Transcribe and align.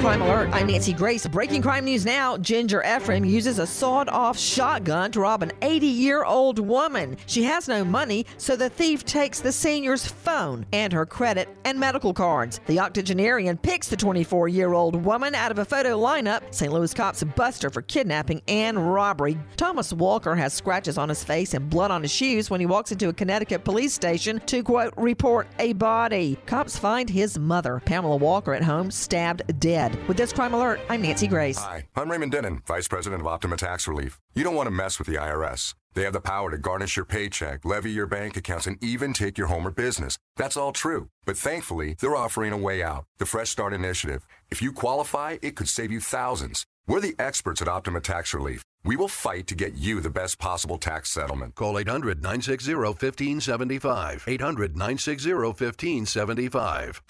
Crime 0.00 0.20
Alert. 0.20 0.50
I'm 0.52 0.66
Nancy 0.66 0.92
Grace. 0.92 1.26
Breaking 1.26 1.62
crime 1.62 1.84
news 1.86 2.04
now. 2.04 2.36
Ginger 2.36 2.82
Ephraim 2.84 3.24
uses 3.24 3.58
a 3.58 3.66
sawed 3.66 4.08
off 4.10 4.38
shotgun 4.38 5.10
to 5.12 5.20
rob 5.20 5.42
an 5.42 5.52
80 5.62 5.86
year 5.86 6.24
old 6.24 6.58
woman. 6.58 7.16
She 7.26 7.42
has 7.44 7.68
no 7.68 7.84
money, 7.84 8.26
so 8.36 8.54
the 8.54 8.68
thief 8.68 9.04
takes 9.04 9.40
the 9.40 9.50
senior's 9.50 10.06
phone 10.06 10.66
and 10.72 10.92
her 10.92 11.06
credit 11.06 11.48
and 11.64 11.80
medical 11.80 12.12
cards. 12.12 12.60
The 12.66 12.80
octogenarian 12.80 13.56
picks 13.56 13.88
the 13.88 13.96
24 13.96 14.48
year 14.48 14.74
old 14.74 15.02
woman 15.04 15.34
out 15.34 15.50
of 15.50 15.58
a 15.58 15.64
photo 15.64 15.98
lineup. 15.98 16.42
St. 16.50 16.72
Louis 16.72 16.92
cops 16.92 17.22
bust 17.22 17.62
her 17.62 17.70
for 17.70 17.80
kidnapping 17.80 18.42
and 18.46 18.92
robbery. 18.92 19.38
Thomas 19.56 19.92
Walker 19.92 20.34
has 20.34 20.52
scratches 20.52 20.98
on 20.98 21.08
his 21.08 21.24
face 21.24 21.54
and 21.54 21.70
blood 21.70 21.90
on 21.90 22.02
his 22.02 22.12
shoes 22.12 22.50
when 22.50 22.60
he 22.60 22.66
walks 22.66 22.92
into 22.92 23.08
a 23.08 23.12
Connecticut 23.12 23.64
police 23.64 23.94
station 23.94 24.40
to, 24.46 24.62
quote, 24.62 24.92
report 24.98 25.46
a 25.58 25.72
body. 25.72 26.36
Cops 26.44 26.78
find 26.78 27.08
his 27.08 27.38
mother, 27.38 27.80
Pamela 27.86 28.16
Walker, 28.16 28.52
at 28.52 28.64
home, 28.64 28.90
stabbed 28.90 29.42
dead. 29.88 30.08
With 30.08 30.16
this 30.16 30.32
crime 30.32 30.54
alert, 30.54 30.80
I'm 30.88 31.02
Nancy 31.02 31.26
Grace. 31.26 31.58
Hi, 31.58 31.86
I'm 31.96 32.10
Raymond 32.10 32.32
Denon, 32.32 32.62
Vice 32.66 32.88
President 32.88 33.20
of 33.20 33.26
Optima 33.26 33.56
Tax 33.56 33.86
Relief. 33.88 34.20
You 34.34 34.44
don't 34.44 34.54
want 34.54 34.66
to 34.66 34.70
mess 34.70 34.98
with 34.98 35.08
the 35.08 35.16
IRS. 35.16 35.74
They 35.94 36.02
have 36.02 36.12
the 36.12 36.20
power 36.20 36.50
to 36.50 36.58
garnish 36.58 36.96
your 36.96 37.04
paycheck, 37.04 37.64
levy 37.64 37.90
your 37.90 38.06
bank 38.06 38.36
accounts, 38.36 38.66
and 38.66 38.82
even 38.82 39.12
take 39.12 39.38
your 39.38 39.46
home 39.46 39.66
or 39.66 39.70
business. 39.70 40.18
That's 40.36 40.56
all 40.56 40.72
true. 40.72 41.08
But 41.24 41.36
thankfully, 41.36 41.96
they're 42.00 42.16
offering 42.16 42.52
a 42.52 42.56
way 42.56 42.82
out 42.82 43.04
the 43.18 43.26
Fresh 43.26 43.50
Start 43.50 43.72
Initiative. 43.72 44.26
If 44.50 44.60
you 44.60 44.72
qualify, 44.72 45.38
it 45.40 45.54
could 45.54 45.68
save 45.68 45.92
you 45.92 46.00
thousands. 46.00 46.64
We're 46.86 47.00
the 47.00 47.14
experts 47.18 47.62
at 47.62 47.68
Optima 47.68 48.00
Tax 48.00 48.34
Relief. 48.34 48.62
We 48.84 48.96
will 48.96 49.08
fight 49.08 49.46
to 49.46 49.54
get 49.54 49.74
you 49.74 50.00
the 50.00 50.10
best 50.10 50.38
possible 50.38 50.76
tax 50.76 51.10
settlement. 51.10 51.54
Call 51.54 51.78
800 51.78 52.18
960 52.18 52.74
1575. 52.74 54.24
800 54.26 54.76
960 54.76 55.32
1575. 55.32 57.02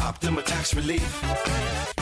Optima 0.00 0.42
Tax 0.42 0.74
Relief. 0.74 2.01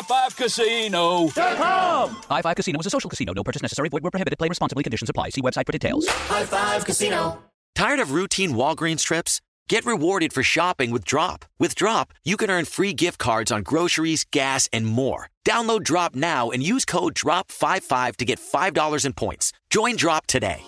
Win 0.00 0.16
at 0.18 0.30
highfivecasino.com. 0.34 2.22
High 2.28 2.42
Five 2.42 2.56
Casino 2.56 2.80
is 2.80 2.86
a 2.86 2.90
social 2.90 3.10
casino. 3.10 3.32
No 3.32 3.44
purchase 3.44 3.62
necessary. 3.62 3.88
Void 3.88 4.02
where 4.02 4.10
prohibited. 4.10 4.38
Play 4.38 4.48
responsibly. 4.48 4.82
Conditions 4.84 5.08
apply. 5.10 5.30
See 5.30 5.40
website 5.40 5.66
for 5.66 5.72
details. 5.72 6.06
High 6.08 6.44
Five 6.44 6.84
Casino. 6.84 7.42
Tired 7.74 8.00
of 8.00 8.12
routine 8.12 8.52
Walgreens 8.54 9.02
trips? 9.02 9.40
Get 9.68 9.86
rewarded 9.86 10.32
for 10.32 10.42
shopping 10.42 10.90
with 10.90 11.04
Drop. 11.04 11.44
With 11.60 11.76
Drop, 11.76 12.12
you 12.24 12.36
can 12.36 12.50
earn 12.50 12.64
free 12.64 12.92
gift 12.92 13.18
cards 13.18 13.52
on 13.52 13.62
groceries, 13.62 14.24
gas, 14.32 14.68
and 14.72 14.84
more. 14.84 15.28
Download 15.46 15.84
Drop 15.84 16.14
now 16.16 16.50
and 16.50 16.60
use 16.62 16.84
code 16.84 17.14
DROP55 17.14 18.16
to 18.16 18.24
get 18.24 18.40
$5 18.40 19.04
in 19.06 19.12
points. 19.12 19.52
Join 19.70 19.94
Drop 19.94 20.26
today. 20.26 20.60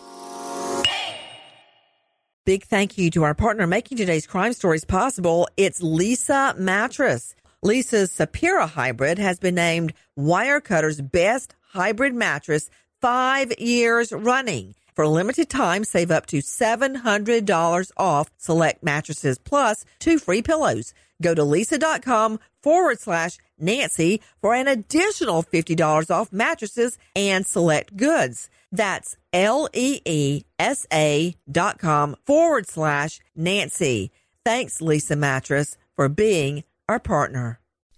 Big 2.44 2.64
thank 2.64 2.96
you 2.98 3.10
to 3.10 3.22
our 3.24 3.34
partner 3.34 3.66
making 3.68 3.98
today's 3.98 4.26
crime 4.26 4.52
stories 4.52 4.84
possible. 4.84 5.48
It's 5.56 5.80
Leesa 5.80 6.56
Mattress. 6.58 7.34
Leesa's 7.64 8.10
Sapira 8.10 8.68
Hybrid 8.68 9.20
has 9.20 9.38
been 9.38 9.54
named 9.54 9.92
Wirecutter's 10.18 11.00
best 11.00 11.54
hybrid 11.72 12.12
mattress 12.12 12.68
five 13.00 13.52
years 13.56 14.12
running. 14.12 14.74
For 14.96 15.04
a 15.04 15.08
limited 15.08 15.48
time, 15.48 15.84
save 15.84 16.10
up 16.10 16.26
to 16.26 16.38
$700 16.38 17.92
off 17.96 18.30
select 18.36 18.82
mattresses 18.82 19.38
plus 19.38 19.84
two 20.00 20.18
free 20.18 20.42
pillows. 20.42 20.92
Go 21.22 21.34
to 21.36 21.42
leesa.com 21.42 22.40
forward 22.64 22.98
slash 22.98 23.38
Nancy 23.60 24.20
for 24.40 24.54
an 24.54 24.66
additional 24.66 25.44
$50 25.44 26.10
off 26.10 26.32
mattresses 26.32 26.98
and 27.14 27.46
select 27.46 27.96
goods. 27.96 28.50
That's 28.72 29.16
L 29.32 29.68
E 29.72 30.00
E 30.04 30.42
S 30.58 30.84
A 30.92 31.36
dot 31.50 31.78
com 31.78 32.16
forward 32.26 32.66
slash 32.66 33.20
Nancy. 33.36 34.10
Thanks, 34.44 34.80
Leesa 34.80 35.16
Mattress, 35.16 35.76
for 35.94 36.08
being 36.08 36.64
our 36.92 37.00
partner. 37.00 37.61